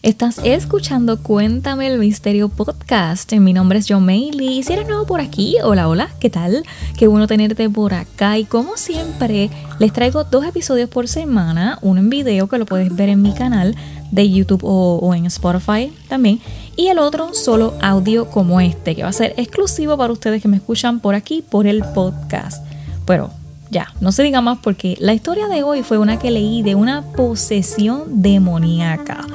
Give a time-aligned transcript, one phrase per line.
[0.00, 3.32] Estás escuchando Cuéntame el Misterio Podcast.
[3.32, 3.90] Mi nombre es.
[3.90, 6.62] Y si eres nuevo por aquí, hola, hola, ¿qué tal?
[6.96, 8.38] Qué bueno tenerte por acá.
[8.38, 9.50] Y como siempre,
[9.80, 13.32] les traigo dos episodios por semana: uno en video que lo puedes ver en mi
[13.34, 13.74] canal
[14.12, 16.40] de YouTube o en Spotify también.
[16.76, 20.46] Y el otro solo audio como este, que va a ser exclusivo para ustedes que
[20.46, 22.64] me escuchan por aquí, por el podcast.
[23.04, 23.30] Pero
[23.68, 26.76] ya, no se diga más porque la historia de hoy fue una que leí de
[26.76, 29.26] una posesión demoníaca.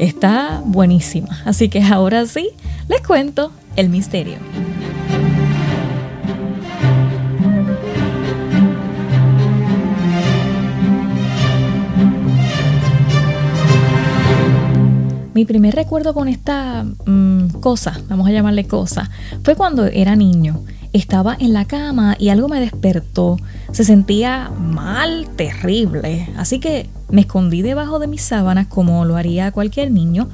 [0.00, 1.42] Está buenísima.
[1.44, 2.48] Así que ahora sí,
[2.88, 4.38] les cuento el misterio.
[15.34, 19.10] Mi primer recuerdo con esta mm, cosa, vamos a llamarle cosa,
[19.44, 20.64] fue cuando era niño.
[20.94, 23.36] Estaba en la cama y algo me despertó.
[23.72, 26.26] Se sentía mal, terrible.
[26.38, 30.28] Así que me escondí debajo de mis sábanas como lo haría cualquier niño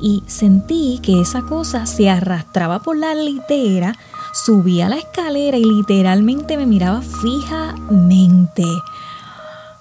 [0.00, 3.94] y sentí que esa cosa se arrastraba por la litera,
[4.32, 8.64] subía la escalera y literalmente me miraba fijamente.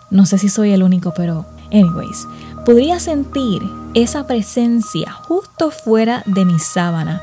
[0.09, 2.27] No sé si soy el único, pero anyways,
[2.65, 3.63] podría sentir
[3.93, 7.21] esa presencia justo fuera de mi sábana.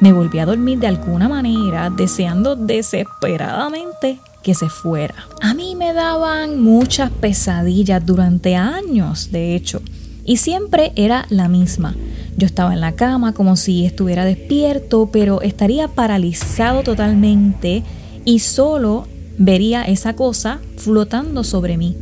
[0.00, 5.26] Me volví a dormir de alguna manera, deseando desesperadamente que se fuera.
[5.42, 9.82] A mí me daban muchas pesadillas durante años, de hecho,
[10.24, 11.96] y siempre era la misma.
[12.36, 17.82] Yo estaba en la cama como si estuviera despierto, pero estaría paralizado totalmente
[18.24, 21.96] y solo vería esa cosa flotando sobre mí.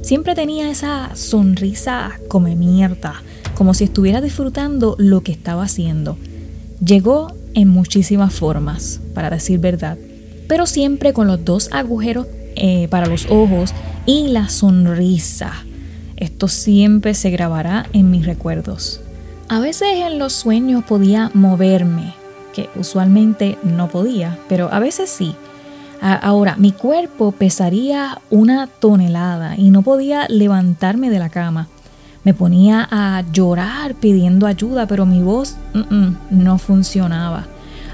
[0.00, 3.20] Siempre tenía esa sonrisa come mierda,
[3.56, 6.16] como si estuviera disfrutando lo que estaba haciendo.
[6.84, 9.98] Llegó en muchísimas formas, para decir verdad
[10.50, 13.72] pero siempre con los dos agujeros eh, para los ojos
[14.04, 15.52] y la sonrisa.
[16.16, 19.00] Esto siempre se grabará en mis recuerdos.
[19.48, 22.14] A veces en los sueños podía moverme,
[22.52, 25.36] que usualmente no podía, pero a veces sí.
[26.00, 31.68] Ahora, mi cuerpo pesaría una tonelada y no podía levantarme de la cama.
[32.24, 35.54] Me ponía a llorar pidiendo ayuda, pero mi voz
[36.28, 37.46] no funcionaba.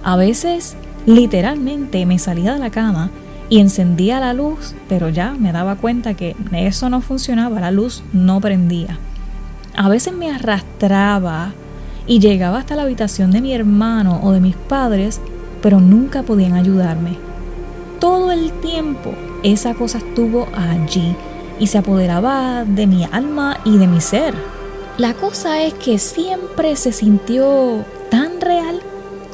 [0.02, 0.74] A veces
[1.06, 3.10] Literalmente me salía de la cama
[3.48, 8.02] y encendía la luz, pero ya me daba cuenta que eso no funcionaba, la luz
[8.12, 8.98] no prendía.
[9.76, 11.52] A veces me arrastraba
[12.08, 15.20] y llegaba hasta la habitación de mi hermano o de mis padres,
[15.62, 17.16] pero nunca podían ayudarme.
[18.00, 19.14] Todo el tiempo
[19.44, 21.14] esa cosa estuvo allí
[21.60, 24.34] y se apoderaba de mi alma y de mi ser.
[24.98, 28.80] La cosa es que siempre se sintió tan real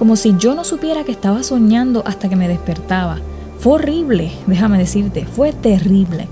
[0.03, 3.21] como si yo no supiera que estaba soñando hasta que me despertaba.
[3.61, 6.27] Fue horrible, déjame decirte, fue terrible.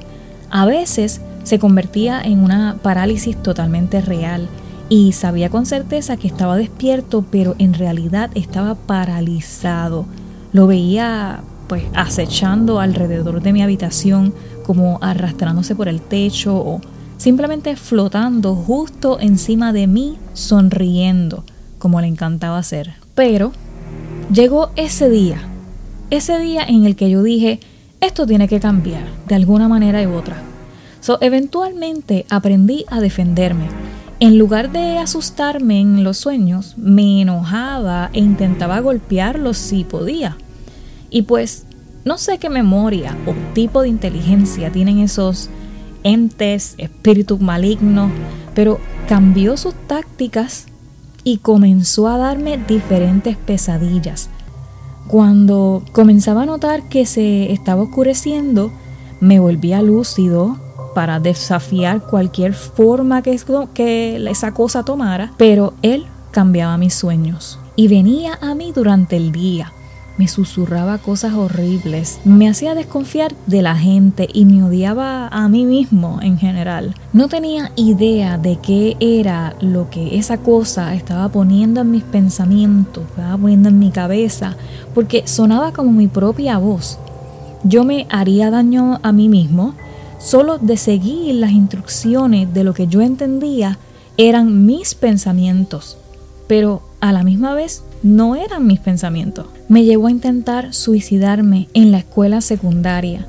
[0.50, 4.48] A veces se convertía en una parálisis totalmente real
[4.88, 10.04] y sabía con certeza que estaba despierto, pero en realidad estaba paralizado.
[10.52, 14.34] Lo veía pues acechando alrededor de mi habitación,
[14.66, 16.80] como arrastrándose por el techo o
[17.18, 21.44] simplemente flotando justo encima de mí, sonriendo,
[21.78, 22.94] como le encantaba hacer.
[23.20, 23.52] Pero
[24.32, 25.42] llegó ese día,
[26.08, 27.60] ese día en el que yo dije,
[28.00, 30.38] esto tiene que cambiar de alguna manera u otra.
[31.02, 33.66] So, eventualmente aprendí a defenderme.
[34.20, 40.38] En lugar de asustarme en los sueños, me enojaba e intentaba golpearlos si podía.
[41.10, 41.66] Y pues,
[42.06, 45.50] no sé qué memoria o tipo de inteligencia tienen esos
[46.04, 48.10] entes, espíritus malignos,
[48.54, 50.69] pero cambió sus tácticas
[51.24, 54.30] y comenzó a darme diferentes pesadillas.
[55.06, 58.70] Cuando comenzaba a notar que se estaba oscureciendo,
[59.20, 60.56] me volvía lúcido
[60.94, 68.38] para desafiar cualquier forma que, esa cosa tomara, pero él cambiaba mis sueños y venía
[68.40, 69.72] a mí durante el día
[70.20, 75.64] me susurraba cosas horribles, me hacía desconfiar de la gente y me odiaba a mí
[75.64, 76.94] mismo en general.
[77.14, 83.04] No tenía idea de qué era lo que esa cosa estaba poniendo en mis pensamientos,
[83.08, 84.56] estaba poniendo en mi cabeza,
[84.94, 86.98] porque sonaba como mi propia voz.
[87.64, 89.74] Yo me haría daño a mí mismo
[90.18, 93.78] solo de seguir las instrucciones de lo que yo entendía
[94.18, 95.96] eran mis pensamientos,
[96.46, 99.46] pero a la misma vez no eran mis pensamientos.
[99.68, 103.26] Me llevó a intentar suicidarme en la escuela secundaria.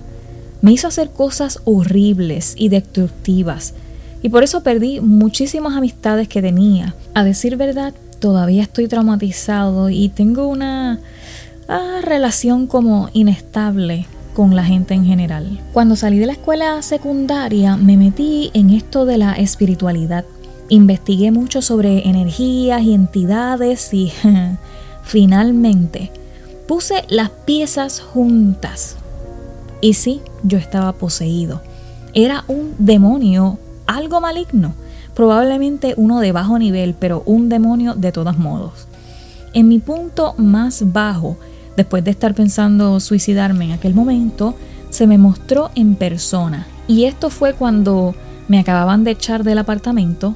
[0.61, 3.73] Me hizo hacer cosas horribles y destructivas.
[4.21, 6.95] Y por eso perdí muchísimas amistades que tenía.
[7.13, 10.99] A decir verdad, todavía estoy traumatizado y tengo una
[11.67, 15.59] ah, relación como inestable con la gente en general.
[15.73, 20.23] Cuando salí de la escuela secundaria me metí en esto de la espiritualidad
[20.71, 24.13] Investigué mucho sobre energías y entidades y
[25.03, 26.11] finalmente
[26.65, 28.95] puse las piezas juntas.
[29.81, 31.61] Y sí, yo estaba poseído.
[32.13, 34.73] Era un demonio, algo maligno,
[35.13, 38.87] probablemente uno de bajo nivel, pero un demonio de todos modos.
[39.51, 41.35] En mi punto más bajo,
[41.75, 44.55] después de estar pensando suicidarme en aquel momento,
[44.89, 46.65] se me mostró en persona.
[46.87, 48.15] Y esto fue cuando
[48.47, 50.33] me acababan de echar del apartamento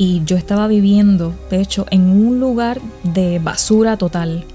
[0.00, 4.46] y yo estaba viviendo, de hecho, en un lugar de basura total.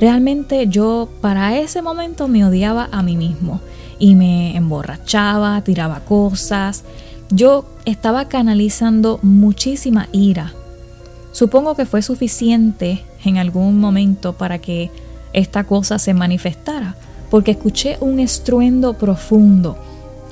[0.00, 3.60] Realmente yo para ese momento me odiaba a mí mismo
[4.00, 6.82] y me emborrachaba, tiraba cosas.
[7.30, 10.52] Yo estaba canalizando muchísima ira.
[11.30, 14.90] Supongo que fue suficiente en algún momento para que
[15.32, 16.96] esta cosa se manifestara,
[17.30, 19.78] porque escuché un estruendo profundo,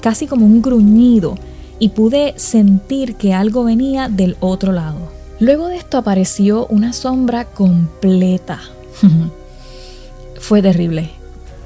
[0.01, 1.37] casi como un gruñido,
[1.81, 4.99] y pude sentir que algo venía del otro lado.
[5.41, 8.61] Luego de esto apareció una sombra completa.
[10.39, 11.11] Fue terrible.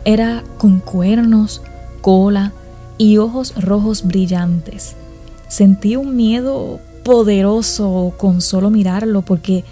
[0.04, 1.60] Era con cuernos,
[2.00, 2.52] cola
[2.96, 4.94] y ojos rojos brillantes.
[5.48, 9.64] Sentí un miedo poderoso con solo mirarlo porque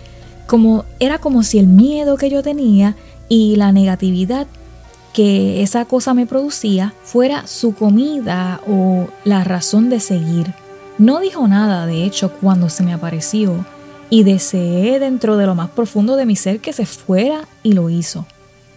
[0.47, 2.97] como era como si el miedo que yo tenía
[3.29, 4.47] y la negatividad
[5.13, 10.55] que esa cosa me producía fuera su comida o la razón de seguir.
[10.99, 13.65] No dijo nada, de hecho, cuando se me apareció,
[14.13, 17.89] y deseé dentro de lo más profundo de mi ser que se fuera y lo
[17.89, 18.27] hizo.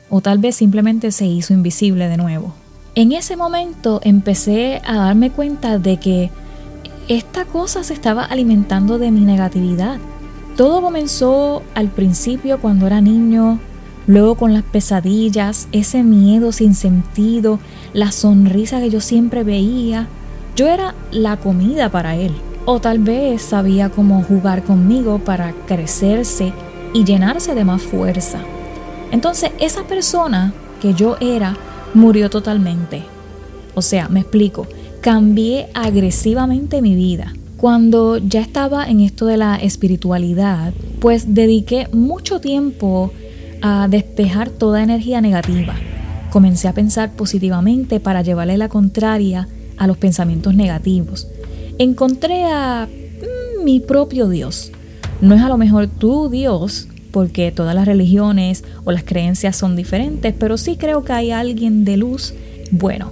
[0.10, 2.54] O tal vez simplemente se hizo invisible de nuevo.
[2.96, 6.32] En ese momento empecé a darme cuenta de que
[7.10, 9.98] esta cosa se estaba alimentando de mi negatividad.
[10.56, 13.60] Todo comenzó al principio cuando era niño,
[14.08, 17.60] Luego con las pesadillas, ese miedo sin sentido,
[17.94, 20.08] la sonrisa que yo siempre veía,
[20.56, 22.32] yo era la comida para él.
[22.66, 26.54] O tal vez sabía cómo jugar conmigo para crecerse
[26.94, 28.40] y llenarse de más fuerza.
[29.12, 31.58] Entonces esa persona que yo era
[31.94, 33.04] murió totalmente.
[33.74, 34.68] O sea, me explico,
[35.02, 37.34] cambié agresivamente mi vida.
[37.58, 43.12] Cuando ya estaba en esto de la espiritualidad, pues dediqué mucho tiempo
[43.62, 45.76] a despejar toda energía negativa.
[46.30, 49.48] Comencé a pensar positivamente para llevarle la contraria
[49.78, 51.28] a los pensamientos negativos.
[51.78, 54.72] Encontré a mm, mi propio Dios.
[55.22, 59.76] No es a lo mejor tu Dios, porque todas las religiones o las creencias son
[59.76, 62.34] diferentes, pero sí creo que hay alguien de luz.
[62.72, 63.12] Bueno,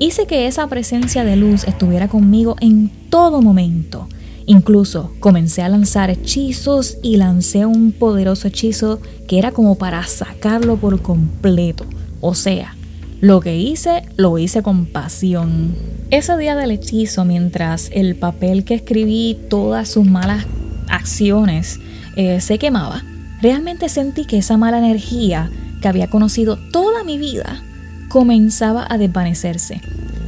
[0.00, 4.08] hice que esa presencia de luz estuviera conmigo en todo momento
[4.46, 10.76] Incluso comencé a lanzar hechizos y lancé un poderoso hechizo que era como para sacarlo
[10.76, 11.86] por completo.
[12.20, 12.76] O sea,
[13.20, 15.74] lo que hice, lo hice con pasión.
[16.10, 20.44] Ese día del hechizo, mientras el papel que escribí todas sus malas
[20.88, 21.80] acciones
[22.16, 23.02] eh, se quemaba,
[23.40, 25.50] realmente sentí que esa mala energía
[25.80, 27.62] que había conocido toda mi vida
[28.08, 29.80] comenzaba a desvanecerse.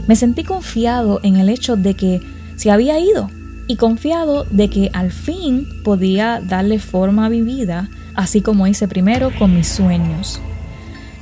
[0.08, 2.20] Me sentí confiado en el hecho de que
[2.56, 3.28] se había ido
[3.66, 8.88] y confiado de que al fin podía darle forma a mi vida, así como hice
[8.88, 10.40] primero con mis sueños.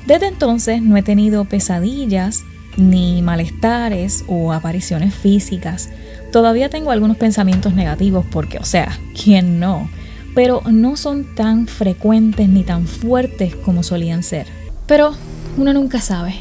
[0.07, 2.45] Desde entonces no he tenido pesadillas,
[2.77, 5.91] ni malestares o apariciones físicas.
[6.33, 9.89] Todavía tengo algunos pensamientos negativos porque, o sea, ¿quién no?
[10.35, 14.47] Pero no son tan frecuentes ni tan fuertes como solían ser.
[14.87, 15.15] Pero
[15.57, 16.35] uno nunca sabe.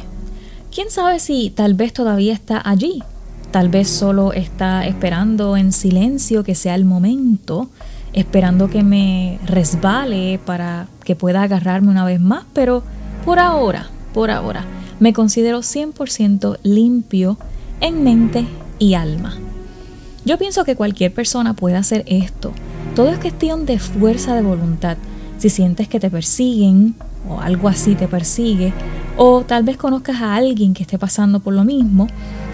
[0.73, 3.03] ¿Quién sabe si tal vez todavía está allí,
[3.53, 7.69] Tal vez solo está esperando en silencio que sea el momento,
[8.11, 12.81] esperando que me resbale para que pueda agarrarme una vez más, pero
[13.23, 14.65] por ahora, por ahora,
[14.99, 17.37] me considero 100% limpio
[17.79, 18.47] en mente
[18.79, 19.35] y alma.
[20.25, 22.53] Yo pienso que cualquier persona puede hacer esto.
[22.95, 24.97] Todo es cuestión de fuerza de voluntad.
[25.37, 26.95] Si sientes que te persiguen
[27.29, 28.73] o algo así te persigue,
[29.15, 32.07] o tal vez conozcas a alguien que esté pasando por lo mismo,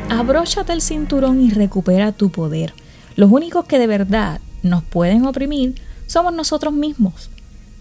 [0.10, 2.74] abróchate el cinturón y recupera tu poder.
[3.16, 5.76] Los únicos que de verdad nos pueden oprimir
[6.08, 7.30] somos nosotros mismos.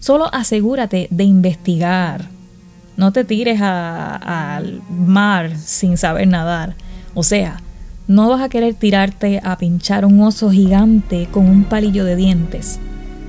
[0.01, 2.27] Solo asegúrate de investigar.
[2.97, 6.75] No te tires al mar sin saber nadar.
[7.15, 7.61] O sea,
[8.07, 12.79] no vas a querer tirarte a pinchar un oso gigante con un palillo de dientes.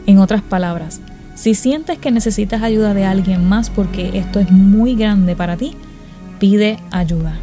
[0.06, 1.02] En otras palabras,
[1.36, 5.76] si sientes que necesitas ayuda de alguien más porque esto es muy grande para ti,
[6.40, 7.38] pide ayuda.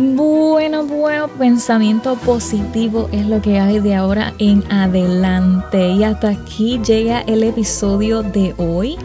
[0.00, 5.88] Bueno, bueno, pensamiento positivo es lo que hay de ahora en adelante.
[5.88, 8.96] Y hasta aquí llega el episodio de hoy.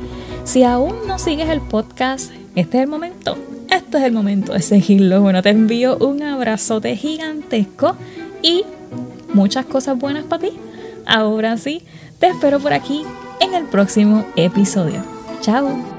[0.43, 3.35] Si aún no sigues el podcast, este es el momento.
[3.71, 5.19] Este es el momento de seguirlo.
[5.19, 7.95] Bueno, te envío un abrazote gigantesco
[8.43, 8.63] y
[9.33, 10.51] muchas cosas buenas para ti.
[11.07, 11.81] Ahora sí,
[12.19, 13.03] te espero por aquí
[13.41, 15.03] en el próximo episodio.
[15.41, 15.92] Chao.